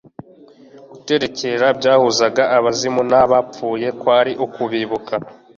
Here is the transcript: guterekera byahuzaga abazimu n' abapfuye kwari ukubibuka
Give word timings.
guterekera 0.91 1.65
byahuzaga 1.79 2.43
abazimu 2.57 3.01
n' 3.11 3.17
abapfuye 3.23 3.87
kwari 3.99 4.31
ukubibuka 4.45 5.13